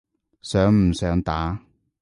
[0.41, 1.59] 想唔想打？